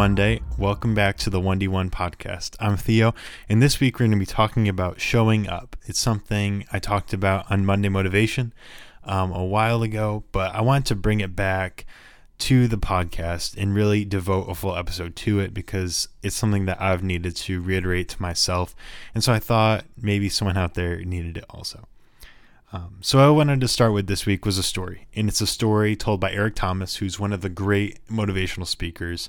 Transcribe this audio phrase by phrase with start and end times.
[0.00, 0.40] Monday.
[0.56, 2.56] Welcome back to the 1D1 podcast.
[2.58, 3.14] I'm Theo,
[3.50, 5.76] and this week we're going to be talking about showing up.
[5.84, 8.54] It's something I talked about on Monday Motivation
[9.04, 11.84] um, a while ago, but I wanted to bring it back
[12.38, 16.80] to the podcast and really devote a full episode to it because it's something that
[16.80, 18.74] I've needed to reiterate to myself.
[19.14, 21.86] And so I thought maybe someone out there needed it also.
[22.72, 25.46] Um, so I wanted to start with this week was a story, and it's a
[25.46, 29.28] story told by Eric Thomas, who's one of the great motivational speakers.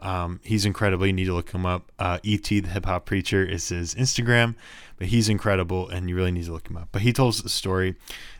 [0.00, 1.06] Um, he's incredible.
[1.06, 1.92] You need to look him up.
[1.98, 4.54] Uh, ET the Hip Hop Preacher is his Instagram,
[4.98, 6.88] but he's incredible, and you really need to look him up.
[6.92, 7.96] But he tells a story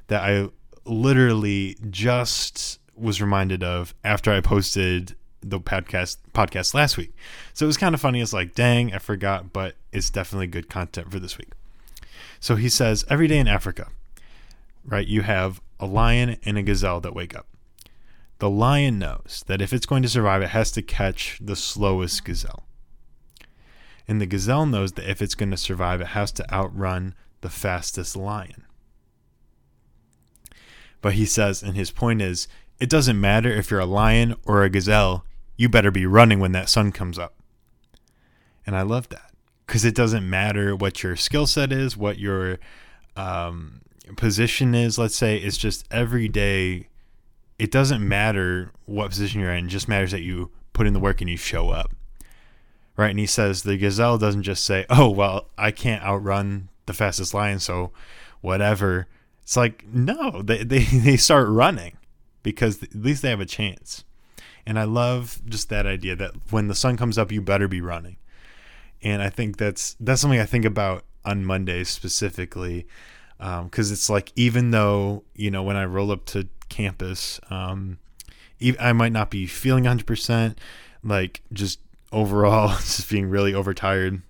[0.08, 0.48] that I
[0.84, 7.14] literally just was reminded of after I posted the podcast podcast last week.
[7.54, 8.20] So it was kind of funny.
[8.20, 11.52] It's like, dang, I forgot, but it's definitely good content for this week.
[12.40, 13.88] So he says, every day in Africa
[14.84, 15.06] right?
[15.06, 17.46] You have a lion and a gazelle that wake up.
[18.40, 22.24] The lion knows that if it's going to survive, it has to catch the slowest
[22.24, 22.64] gazelle.
[24.08, 27.50] And the gazelle knows that if it's going to survive, it has to outrun the
[27.50, 28.64] fastest lion.
[31.02, 34.62] But he says, and his point is, it doesn't matter if you're a lion or
[34.62, 35.24] a gazelle,
[35.56, 37.34] you better be running when that sun comes up.
[38.66, 39.32] And I love that
[39.66, 42.58] because it doesn't matter what your skill set is, what your
[43.16, 43.82] um,
[44.16, 46.88] position is, let's say, it's just every day.
[47.60, 51.00] It doesn't matter what position you're in; it just matters that you put in the
[51.00, 51.94] work and you show up,
[52.96, 53.10] right?
[53.10, 57.34] And he says the gazelle doesn't just say, "Oh, well, I can't outrun the fastest
[57.34, 57.92] lion, so
[58.40, 59.08] whatever."
[59.42, 61.98] It's like no, they they they start running
[62.42, 64.04] because at least they have a chance.
[64.64, 67.80] And I love just that idea that when the sun comes up, you better be
[67.80, 68.16] running.
[69.02, 72.86] And I think that's that's something I think about on Mondays specifically
[73.38, 77.98] because um, it's like even though you know when I roll up to campus, um,
[78.78, 80.58] I might not be feeling 100 percent,
[81.04, 81.80] like just
[82.12, 84.22] overall just being really overtired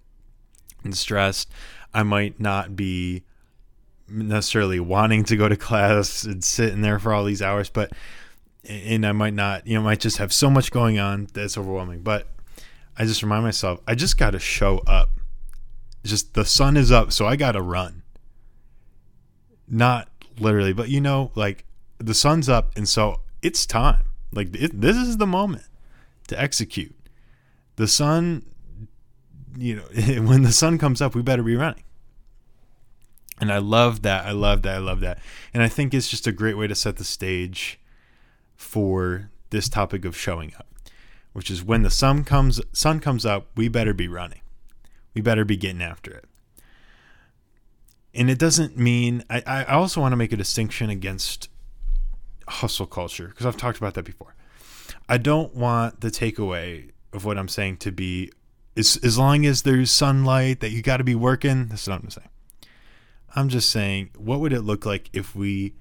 [0.83, 1.51] and stressed.
[1.95, 3.23] I might not be
[4.09, 7.93] necessarily wanting to go to class and sit in there for all these hours, but
[8.69, 12.03] and I might not, you know, might just have so much going on that's overwhelming.
[12.03, 12.27] But
[12.97, 15.11] I just remind myself, I just got to show up.
[16.05, 18.01] Just the sun is up, so I got to run
[19.71, 20.09] not
[20.39, 21.65] literally, but you know, like
[22.01, 24.05] the sun's up, and so it's time.
[24.33, 25.67] Like it, this is the moment
[26.29, 26.95] to execute.
[27.77, 28.45] The sun,
[29.57, 29.83] you know,
[30.23, 31.85] when the sun comes up, we better be running.
[33.41, 34.27] And I love that.
[34.27, 34.75] I love that.
[34.75, 35.19] I love that.
[35.55, 37.81] And I think it's just a great way to set the stage
[38.55, 40.67] for this topic of showing up,
[41.33, 44.41] which is when the sun comes sun comes up, we better be running.
[45.15, 46.27] We better be getting after it
[48.15, 51.49] and it doesn't mean I, I also want to make a distinction against
[52.51, 54.35] hustle culture because I've talked about that before.
[55.09, 58.31] I don't want the takeaway of what I'm saying to be
[58.77, 61.67] as, as long as there's sunlight that you got to be working.
[61.67, 62.29] That's what I'm saying.
[63.35, 65.75] I'm just saying, what would it look like if we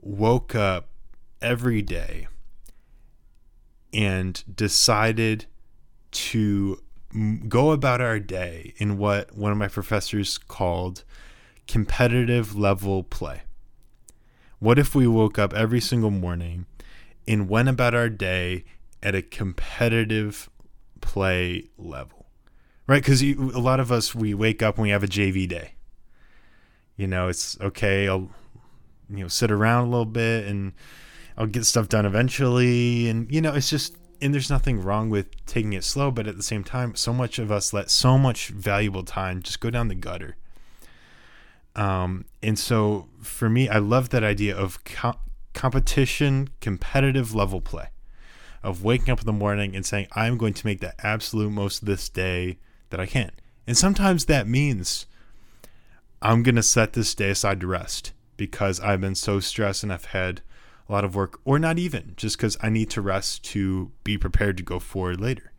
[0.00, 0.88] woke up
[1.42, 2.28] every day
[3.92, 5.46] and decided
[6.12, 6.80] to
[7.48, 11.04] go about our day in what one of my professors called
[11.66, 13.42] competitive level play?
[14.64, 16.64] What if we woke up every single morning
[17.28, 18.64] and went about our day
[19.02, 20.48] at a competitive
[21.02, 22.24] play level?
[22.86, 23.02] Right?
[23.02, 25.74] Because a lot of us, we wake up and we have a JV day.
[26.96, 28.30] You know, it's okay, I'll,
[29.10, 30.72] you know, sit around a little bit and
[31.36, 33.10] I'll get stuff done eventually.
[33.10, 36.38] And, you know, it's just, and there's nothing wrong with taking it slow, but at
[36.38, 39.88] the same time, so much of us let so much valuable time just go down
[39.88, 40.38] the gutter
[41.76, 45.18] um, and so for me, I love that idea of co-
[45.52, 47.88] competition, competitive level play,
[48.62, 51.82] of waking up in the morning and saying, I'm going to make the absolute most
[51.82, 52.58] of this day
[52.90, 53.32] that I can.
[53.66, 55.06] And sometimes that means
[56.22, 59.92] I'm going to set this day aside to rest because I've been so stressed and
[59.92, 60.42] I've had
[60.88, 64.18] a lot of work, or not even just because I need to rest to be
[64.18, 65.52] prepared to go forward later.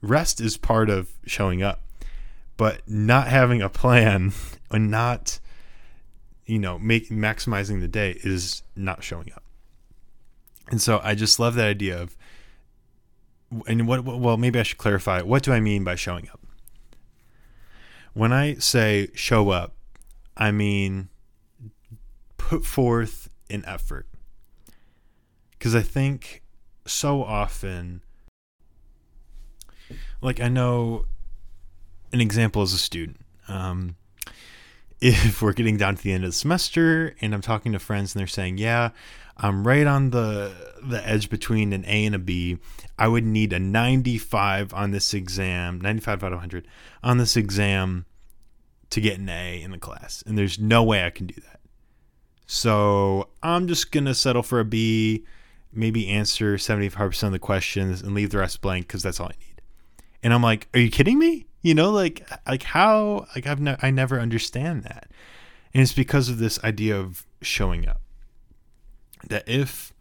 [0.00, 1.82] Rest is part of showing up,
[2.56, 4.32] but not having a plan
[4.70, 5.40] and not
[6.46, 9.42] you know, make maximizing the day is not showing up.
[10.68, 12.16] And so I just love that idea of
[13.66, 16.40] and what well maybe I should clarify what do I mean by showing up?
[18.14, 19.74] When I say show up,
[20.36, 21.08] I mean
[22.38, 24.06] put forth an effort.
[25.60, 26.42] Cuz I think
[26.86, 28.02] so often
[30.20, 31.04] like I know
[32.12, 33.20] an example as a student.
[33.48, 33.96] Um,
[35.00, 38.14] if we're getting down to the end of the semester and I'm talking to friends
[38.14, 38.90] and they're saying, Yeah,
[39.36, 42.58] I'm right on the the edge between an A and a B.
[42.98, 46.68] I would need a 95 on this exam, 95 out of 100
[47.02, 48.04] on this exam
[48.90, 50.22] to get an A in the class.
[50.26, 51.60] And there's no way I can do that.
[52.46, 55.24] So I'm just going to settle for a B,
[55.72, 59.36] maybe answer 75% of the questions and leave the rest blank because that's all I
[59.40, 59.62] need.
[60.22, 61.46] And I'm like, are you kidding me?
[61.62, 65.08] You know, like, like how, like I've, ne- I never understand that.
[65.72, 68.00] And it's because of this idea of showing up.
[69.28, 69.94] That if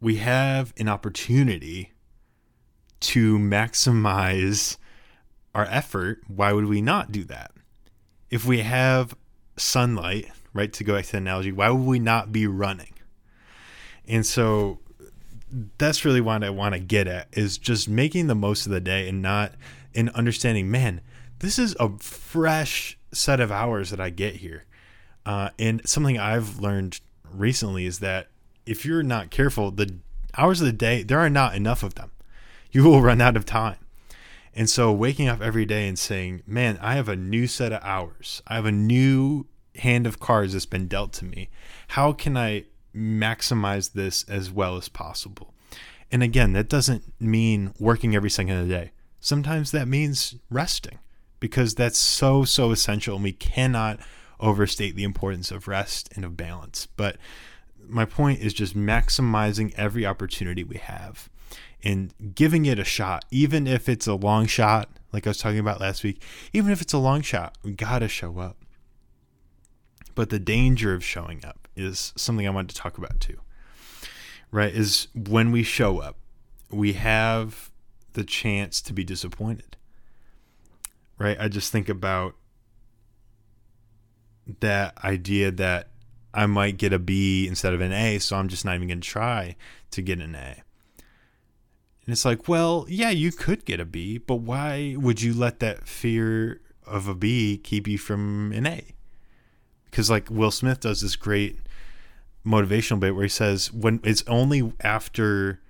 [0.00, 1.92] we have an opportunity
[3.00, 4.76] to maximize
[5.54, 7.52] our effort, why would we not do that?
[8.30, 9.14] If we have
[9.56, 12.94] sunlight, right, to go back to the analogy, why would we not be running?
[14.08, 14.80] And so
[15.78, 18.80] that's really what I want to get at is just making the most of the
[18.80, 19.52] day and not
[19.94, 21.00] in understanding, man,
[21.38, 24.64] this is a fresh set of hours that I get here.
[25.24, 27.00] Uh, and something I've learned
[27.32, 28.28] recently is that
[28.66, 29.96] if you're not careful, the
[30.36, 32.10] hours of the day, there are not enough of them.
[32.70, 33.76] You will run out of time.
[34.54, 37.82] And so waking up every day and saying, man, I have a new set of
[37.82, 38.42] hours.
[38.46, 39.46] I have a new
[39.76, 41.48] hand of cards that's been dealt to me.
[41.88, 42.64] How can I
[42.94, 45.54] maximize this as well as possible?
[46.10, 48.90] And again, that doesn't mean working every second of the day.
[49.22, 50.98] Sometimes that means resting
[51.38, 53.14] because that's so, so essential.
[53.14, 54.00] And we cannot
[54.40, 56.88] overstate the importance of rest and of balance.
[56.96, 57.16] But
[57.88, 61.30] my point is just maximizing every opportunity we have
[61.84, 65.60] and giving it a shot, even if it's a long shot, like I was talking
[65.60, 66.20] about last week,
[66.52, 68.56] even if it's a long shot, we got to show up.
[70.16, 73.38] But the danger of showing up is something I wanted to talk about too,
[74.50, 74.74] right?
[74.74, 76.16] Is when we show up,
[76.70, 77.71] we have
[78.14, 79.76] the chance to be disappointed,
[81.18, 81.36] right?
[81.40, 82.34] I just think about
[84.60, 85.88] that idea that
[86.34, 89.00] I might get a B instead of an A, so I'm just not even going
[89.00, 89.56] to try
[89.90, 90.62] to get an A.
[92.04, 95.60] And it's like, well, yeah, you could get a B, but why would you let
[95.60, 98.94] that fear of a B keep you from an A?
[99.84, 101.60] Because like Will Smith does this great
[102.44, 105.60] motivational bit where he says when it's only after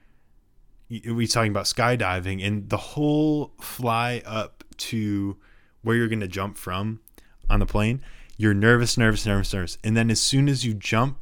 [1.15, 5.37] we talking about skydiving and the whole fly up to
[5.83, 7.01] where you're going to jump from
[7.49, 8.03] on the plane
[8.43, 9.79] you're nervous, nervous, nervous, nervous.
[9.85, 11.19] And then as soon as you jump,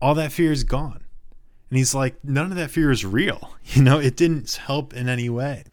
[0.00, 1.04] all that fear is gone.
[1.68, 3.54] And he's like, none of that fear is real.
[3.74, 5.64] You know, it didn't help in any way.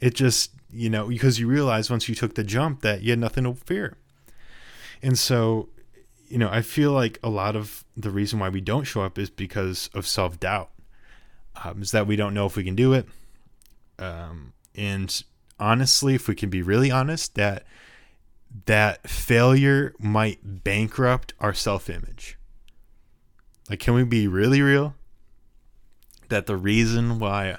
[0.00, 3.18] It just, you know, because you realize once you took the jump that you had
[3.18, 3.98] nothing to fear.
[5.02, 5.68] And so,
[6.28, 9.18] you know, I feel like a lot of the reason why we don't show up
[9.18, 10.70] is because of self doubt,
[11.64, 13.06] um, is that we don't know if we can do it.
[13.98, 15.22] Um, and
[15.58, 17.64] honestly, if we can be really honest, that
[18.66, 22.36] that failure might bankrupt our self image.
[23.68, 24.94] Like, can we be really real?
[26.28, 27.58] That the reason why,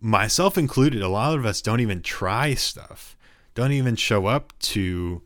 [0.00, 3.16] myself included, a lot of us don't even try stuff,
[3.54, 5.22] don't even show up to,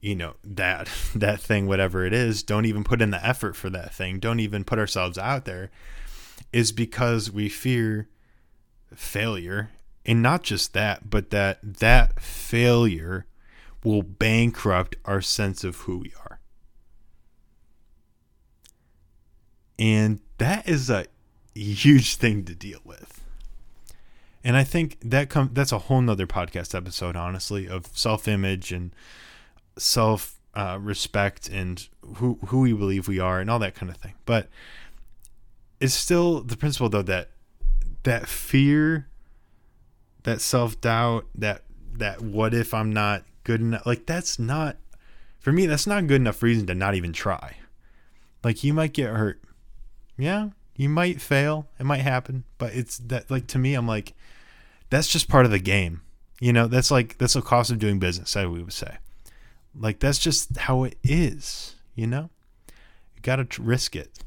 [0.00, 3.68] you know, that that thing, whatever it is, don't even put in the effort for
[3.70, 5.70] that thing, don't even put ourselves out there,
[6.54, 8.08] is because we fear
[8.94, 9.70] failure,
[10.06, 13.26] and not just that, but that that failure
[13.82, 16.38] will bankrupt our sense of who we are.
[19.80, 21.06] And that is a
[21.56, 23.20] huge thing to deal with.
[24.44, 28.70] And I think that com- that's a whole nother podcast episode, honestly, of self image
[28.70, 28.92] and
[29.76, 33.96] self uh, respect and who, who we believe we are and all that kind of
[33.96, 34.14] thing.
[34.24, 34.48] But
[35.84, 37.28] it's still the principle, though, that
[38.04, 39.06] that fear,
[40.22, 41.62] that self doubt, that
[41.92, 43.84] that what if I'm not good enough.
[43.84, 44.78] Like that's not
[45.38, 45.66] for me.
[45.66, 47.56] That's not good enough reason to not even try.
[48.42, 49.42] Like you might get hurt.
[50.16, 51.68] Yeah, you might fail.
[51.78, 54.14] It might happen, but it's that like to me, I'm like,
[54.88, 56.00] that's just part of the game.
[56.40, 58.36] You know, that's like that's the cost of doing business.
[58.36, 58.96] I would say,
[59.78, 61.74] like that's just how it is.
[61.94, 62.30] You know,
[63.14, 64.23] you got to risk it.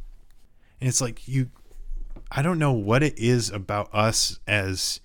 [0.79, 1.49] And it's like you,
[2.31, 4.99] I don't know what it is about us as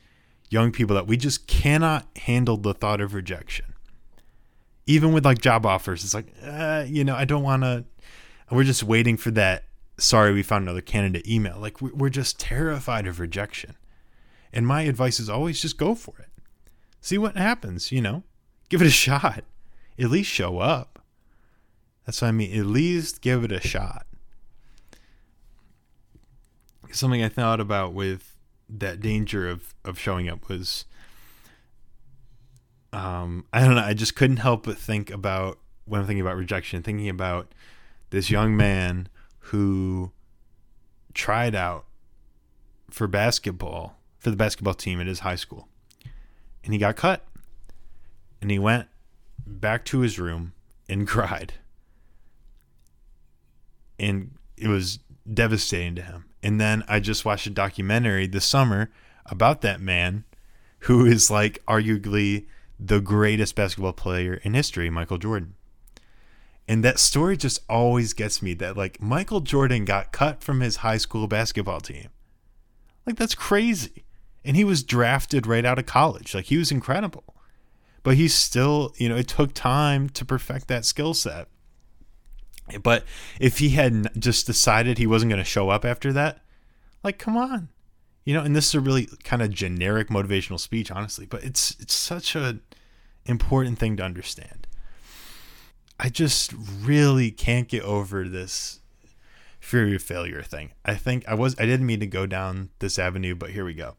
[0.50, 3.72] young people that we just cannot handle the thought of rejection
[4.86, 7.84] even with like job offers, it's like, uh, you know, I don't want to.
[8.50, 9.64] We're just waiting for that.
[9.98, 11.58] Sorry, we found another candidate email.
[11.58, 13.76] Like we're just terrified of rejection.
[14.52, 16.28] And my advice is always just go for it.
[17.00, 18.22] See what happens, you know?
[18.68, 19.44] Give it a shot.
[19.98, 21.02] At least show up.
[22.04, 22.58] That's what I mean.
[22.58, 24.06] At least give it a shot.
[26.92, 28.36] Something I thought about with
[28.68, 30.84] that danger of, of showing up was
[32.92, 33.82] um, I don't know.
[33.82, 37.52] I just couldn't help but think about when I'm thinking about rejection, thinking about
[38.10, 39.08] this young man
[39.38, 40.12] who
[41.14, 41.86] tried out
[42.90, 45.68] for basketball for the basketball team at his high school.
[46.62, 47.24] And he got cut.
[48.40, 48.88] And he went
[49.46, 50.52] back to his room
[50.88, 51.54] and cried.
[53.98, 54.98] And it was
[55.30, 56.26] devastating to him.
[56.42, 58.90] And then I just watched a documentary this summer
[59.26, 60.24] about that man
[60.80, 62.46] who is like arguably
[62.78, 65.54] the greatest basketball player in history, Michael Jordan.
[66.66, 70.76] And that story just always gets me that like Michael Jordan got cut from his
[70.76, 72.08] high school basketball team.
[73.06, 74.04] Like that's crazy.
[74.44, 76.34] And he was drafted right out of college.
[76.34, 77.24] Like he was incredible.
[78.02, 81.46] But he's still, you know, it took time to perfect that skill set.
[82.78, 83.04] But
[83.40, 86.40] if he had just decided he wasn't going to show up after that,
[87.02, 87.68] like come on.
[88.24, 91.76] You know, and this is a really kind of generic motivational speech honestly, but it's
[91.80, 92.58] it's such a
[93.26, 94.66] important thing to understand.
[95.98, 98.80] I just really can't get over this
[99.60, 100.72] fear of failure thing.
[100.84, 103.74] I think I was I didn't mean to go down this avenue, but here we
[103.74, 103.96] go.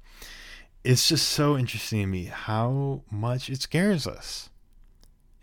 [0.83, 4.49] It's just so interesting to me how much it scares us.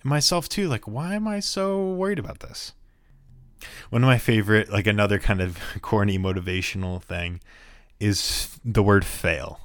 [0.02, 2.72] And myself too, like why am I so worried about this?
[3.90, 7.40] One of my favorite, like another kind of corny motivational thing
[7.98, 9.60] is the word fail.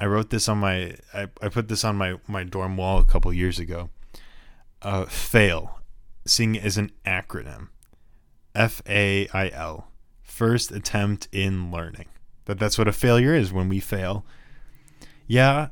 [0.00, 3.04] I wrote this on my I, I put this on my, my dorm wall a
[3.04, 3.90] couple years ago.
[4.80, 5.78] Uh, fail,
[6.26, 7.68] seeing it as an acronym.
[8.54, 9.88] F A I L.
[10.22, 12.08] First attempt in learning.
[12.46, 14.26] That that's what a failure is when we fail.
[15.26, 15.68] Yeah,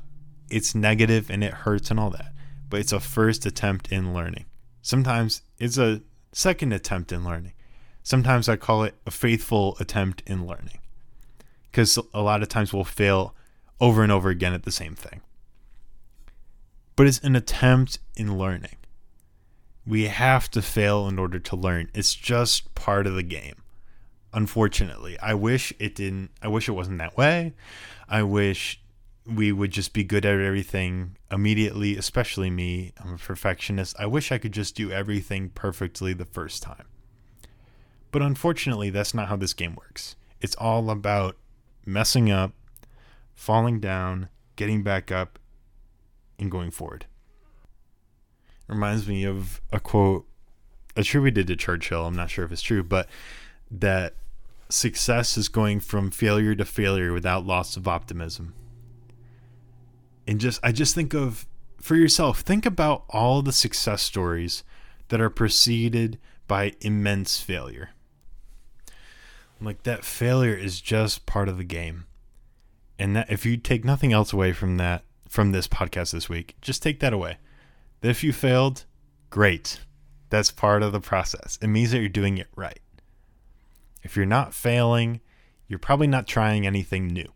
[0.48, 2.32] it's negative and it hurts and all that,
[2.68, 4.46] but it's a first attempt in learning.
[4.82, 7.52] Sometimes it's a second attempt in learning.
[8.02, 10.78] Sometimes I call it a faithful attempt in learning.
[11.70, 13.34] Because a lot of times we'll fail
[13.80, 15.20] over and over again at the same thing.
[16.96, 18.76] But it's an attempt in learning.
[19.86, 21.90] We have to fail in order to learn.
[21.94, 23.62] It's just part of the game.
[24.32, 27.54] Unfortunately, I wish it didn't I wish it wasn't that way.
[28.08, 28.80] I wish
[29.26, 32.92] we would just be good at everything immediately, especially me.
[33.02, 33.96] I'm a perfectionist.
[33.98, 36.86] I wish I could just do everything perfectly the first time.
[38.10, 40.16] But unfortunately, that's not how this game works.
[40.40, 41.36] It's all about
[41.86, 42.52] messing up
[43.40, 45.38] falling down, getting back up,
[46.38, 47.06] and going forward.
[48.68, 50.26] It Reminds me of a quote
[50.94, 52.04] attributed to Churchill.
[52.04, 53.08] I'm not sure if it's true, but
[53.70, 54.12] that
[54.68, 58.52] success is going from failure to failure without loss of optimism.
[60.30, 61.44] And just, I just think of
[61.80, 64.62] for yourself, think about all the success stories
[65.08, 67.90] that are preceded by immense failure.
[69.60, 72.04] Like that failure is just part of the game.
[72.96, 76.54] And that if you take nothing else away from that from this podcast this week,
[76.60, 77.38] just take that away.
[78.00, 78.84] That if you failed,
[79.30, 79.80] great.
[80.28, 81.58] That's part of the process.
[81.60, 82.78] It means that you're doing it right.
[84.04, 85.22] If you're not failing,
[85.66, 87.32] you're probably not trying anything new.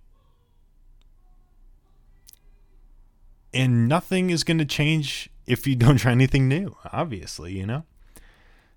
[3.54, 7.84] And nothing is going to change if you don't try anything new, obviously, you know?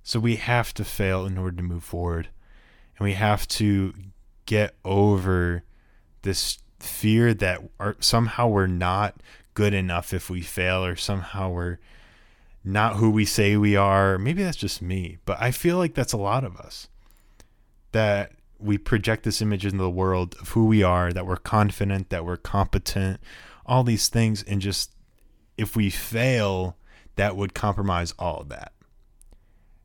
[0.04, 2.30] So we have to fail in order to move forward.
[2.98, 3.94] And we have to
[4.46, 5.64] get over
[6.22, 9.22] this fear that are, somehow we're not
[9.54, 11.80] good enough if we fail or somehow we're
[12.64, 14.18] not who we say we are.
[14.18, 16.88] Maybe that's just me, but I feel like that's a lot of us.
[17.92, 22.10] That we project this image into the world of who we are, that we're confident,
[22.10, 23.20] that we're competent,
[23.68, 24.44] all these things.
[24.44, 24.92] And just
[25.58, 26.78] if we fail,
[27.16, 28.74] that would compromise all of that.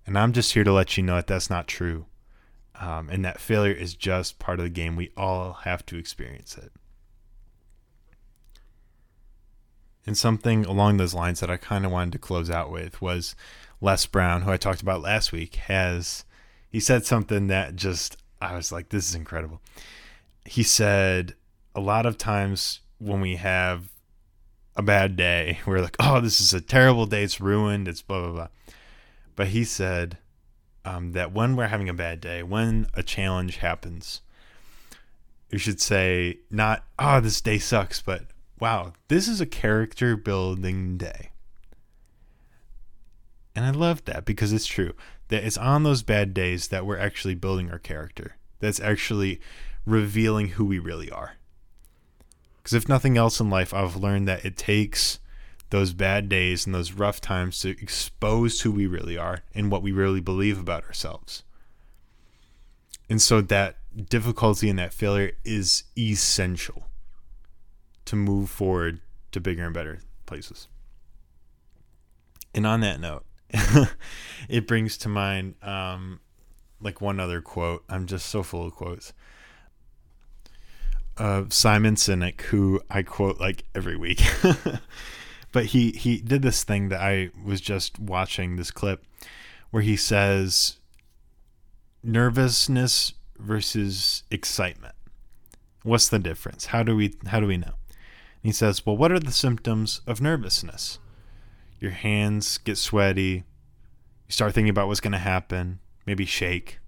[0.06, 2.06] And I'm just here to let you know that that's not true.
[2.80, 4.96] Um, and that failure is just part of the game.
[4.96, 6.72] We all have to experience it.
[10.04, 13.36] And something along those lines that I kind of wanted to close out with was
[13.80, 16.24] Les Brown, who I talked about last week, has
[16.68, 19.60] he said something that just I was like, this is incredible.
[20.44, 21.34] He said
[21.76, 23.90] a lot of times when we have
[24.76, 28.20] a bad day, we're like, oh, this is a terrible day, it's ruined, it's blah
[28.20, 28.48] blah blah.
[29.34, 30.18] But he said
[30.84, 34.20] um, that when we're having a bad day, when a challenge happens,
[35.50, 38.24] you should say not, oh, this day sucks, but
[38.60, 41.30] wow, this is a character building day.
[43.54, 44.94] And I love that because it's true
[45.28, 48.36] that it's on those bad days that we're actually building our character.
[48.60, 49.40] That's actually
[49.84, 51.36] revealing who we really are.
[52.62, 55.18] Because if nothing else in life, I've learned that it takes
[55.70, 59.82] those bad days and those rough times to expose who we really are and what
[59.82, 61.42] we really believe about ourselves.
[63.08, 63.78] And so that
[64.08, 66.84] difficulty and that failure is essential
[68.04, 69.00] to move forward
[69.32, 70.68] to bigger and better places.
[72.54, 73.24] And on that note,
[74.48, 76.20] it brings to mind um,
[76.80, 77.84] like one other quote.
[77.88, 79.12] I'm just so full of quotes.
[81.18, 84.22] Uh, Simon Sinek, who I quote like every week,
[85.52, 89.04] but he he did this thing that I was just watching this clip
[89.70, 90.78] where he says
[92.02, 94.94] nervousness versus excitement.
[95.82, 96.66] What's the difference?
[96.66, 97.74] How do we how do we know?
[97.88, 100.98] And he says, "Well, what are the symptoms of nervousness?
[101.78, 103.44] Your hands get sweaty,
[104.28, 106.78] you start thinking about what's going to happen, maybe shake."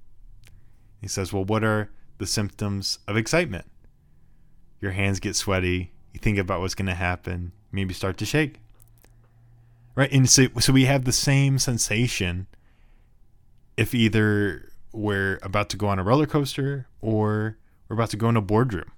[1.00, 3.66] He says, "Well, what are the symptoms of excitement?
[4.84, 8.60] Your hands get sweaty, you think about what's going to happen, maybe start to shake."
[9.94, 10.12] Right?
[10.12, 12.46] And so so we have the same sensation
[13.78, 17.56] if either we're about to go on a roller coaster or
[17.88, 18.92] we're about to go in a boardroom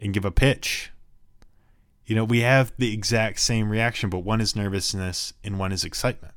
[0.00, 0.90] and give a pitch.
[2.04, 5.84] You know, we have the exact same reaction, but one is nervousness and one is
[5.84, 6.34] excitement.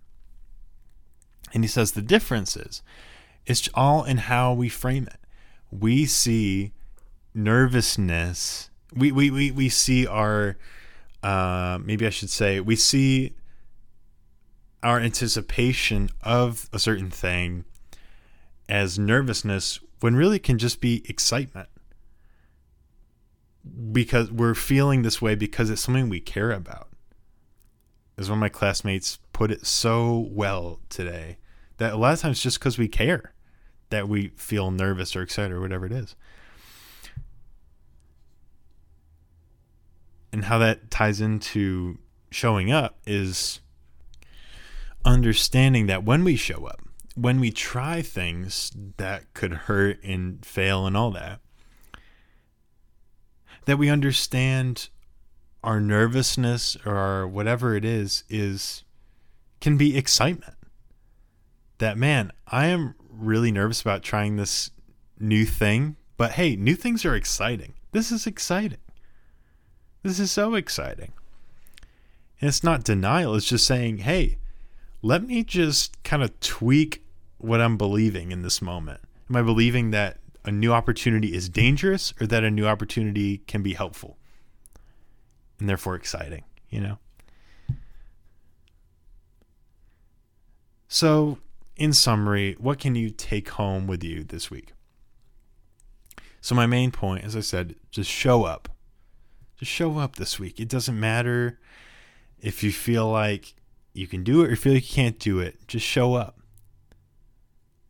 [1.55, 2.83] And he says the difference is
[3.47, 5.19] it's all in how we frame it.
[5.71, 6.73] We see
[7.37, 10.57] nervousness, we, we, we, we see our,
[11.23, 13.35] uh, maybe I should say, we see
[14.81, 17.65] our anticipation of a certain thing
[18.67, 21.69] as nervousness when really it can just be excitement.
[23.91, 26.87] Because we're feeling this way because it's something we care about.
[28.17, 31.37] As one of my classmates put it so well today
[31.77, 33.33] that a lot of times just because we care
[33.89, 36.15] that we feel nervous or excited or whatever it is
[40.31, 41.97] and how that ties into
[42.29, 43.59] showing up is
[45.05, 46.81] understanding that when we show up,
[47.15, 51.39] when we try things that could hurt and fail and all that,
[53.65, 54.89] that we understand
[55.63, 58.83] our nervousness or our whatever it is is
[59.59, 60.53] can be excitement.
[61.79, 64.71] That man, I am really nervous about trying this
[65.19, 67.73] new thing, but hey, new things are exciting.
[67.91, 68.77] This is exciting.
[70.03, 71.11] This is so exciting.
[72.39, 74.37] And it's not denial, it's just saying, hey,
[75.01, 77.03] let me just kind of tweak
[77.37, 79.01] what I'm believing in this moment.
[79.29, 83.61] Am I believing that a new opportunity is dangerous or that a new opportunity can
[83.61, 84.17] be helpful
[85.59, 86.99] and therefore exciting, you know?
[90.87, 91.39] So,
[91.75, 94.73] in summary, what can you take home with you this week?
[96.39, 98.69] So, my main point, as I said, just show up.
[99.57, 100.59] Just show up this week.
[100.59, 101.59] It doesn't matter
[102.39, 103.55] if you feel like
[103.93, 106.39] you can do it or feel like you can't do it, just show up.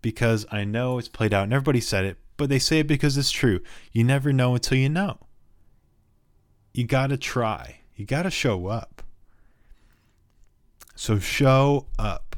[0.01, 3.17] Because I know it's played out and everybody said it, but they say it because
[3.17, 3.59] it's true.
[3.91, 5.17] You never know until you know.
[6.73, 9.01] You got to try, you got to show up.
[10.95, 12.35] So show up.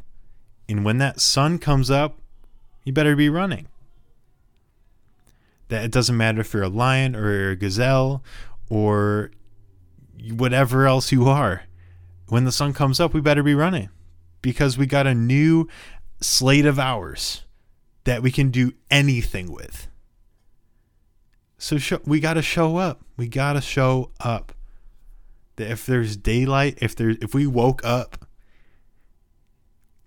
[0.67, 2.19] And when that sun comes up,
[2.83, 3.67] you better be running.
[5.67, 8.23] That it doesn't matter if you're a lion or a gazelle
[8.69, 9.31] or
[10.31, 11.63] whatever else you are
[12.29, 13.89] when the sun comes up, we better be running
[14.41, 15.67] because we got a new
[16.21, 17.43] slate of hours
[18.03, 19.87] that we can do anything with.
[21.57, 23.01] So show, we got to show up.
[23.17, 24.53] We got to show up.
[25.57, 28.25] That if there's daylight, if there if we woke up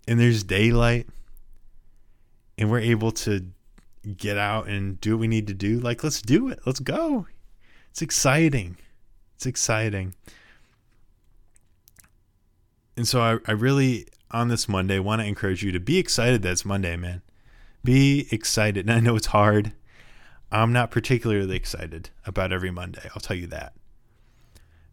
[0.08, 1.08] and there's daylight
[2.56, 3.46] and we're able to
[4.16, 6.60] get out and do what we need to do, like let's do it.
[6.64, 7.26] Let's go.
[7.92, 8.76] It's exciting.
[9.36, 10.14] It's exciting
[12.96, 16.42] and so I, I really on this Monday want to encourage you to be excited
[16.42, 17.22] that it's Monday, man.
[17.84, 18.88] Be excited.
[18.88, 19.72] And I know it's hard.
[20.50, 23.08] I'm not particularly excited about every Monday.
[23.14, 23.72] I'll tell you that.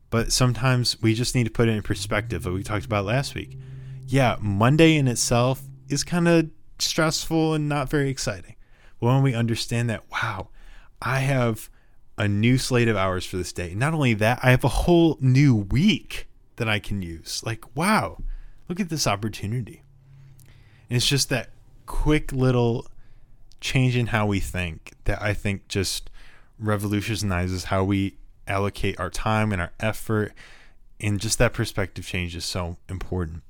[0.10, 3.36] But sometimes we just need to put it in perspective, what we talked about last
[3.36, 3.58] week.
[4.08, 8.56] Yeah, Monday in itself is kind of stressful and not very exciting.
[9.00, 10.50] But when we understand that, wow,
[11.02, 11.70] I have
[12.19, 13.73] a new slate of hours for this day.
[13.73, 16.27] Not only that, I have a whole new week
[16.58, 17.41] that I can use.
[17.45, 18.21] Like, wow,
[18.67, 19.84] look at this opportunity.
[20.89, 21.49] And it's just that
[21.86, 22.86] quick little
[23.62, 26.10] change in how we think that I think just
[26.60, 30.34] revolutionizes how we allocate our time and our effort.
[30.99, 33.43] And just that perspective change is so important.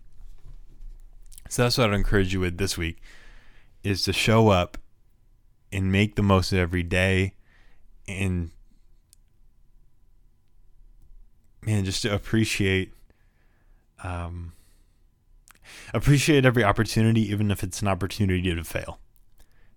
[1.49, 3.01] So that's what I'd encourage you with this week
[3.83, 4.77] is to show up
[5.71, 7.33] and make the most of every day
[8.07, 8.51] and
[11.61, 12.93] man just to appreciate
[14.03, 14.53] um,
[15.93, 18.99] appreciate every opportunity, even if it's an opportunity to fail,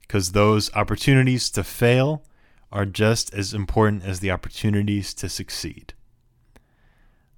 [0.03, 2.23] because those opportunities to fail
[2.71, 5.93] are just as important as the opportunities to succeed.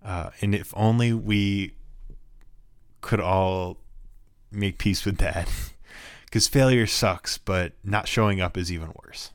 [0.05, 1.73] Uh, and if only we
[3.01, 3.79] could all
[4.53, 5.49] make peace with that,
[6.35, 9.31] Because failure sucks, but not showing up is even worse.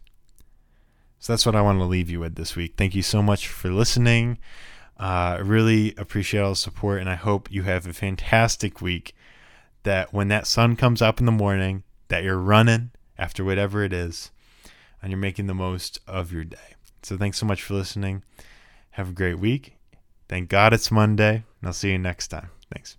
[1.17, 2.73] So that's what I want to leave you with this week.
[2.75, 4.37] Thank you so much for listening.
[4.99, 9.15] Uh, I really appreciate all the support, and I hope you have a fantastic week.
[9.83, 13.93] That when that sun comes up in the morning, that you're running after whatever it
[13.93, 14.31] is,
[15.01, 16.75] and you're making the most of your day.
[17.01, 18.23] So thanks so much for listening.
[18.91, 19.77] Have a great week.
[20.27, 22.49] Thank God it's Monday, and I'll see you next time.
[22.73, 22.98] Thanks.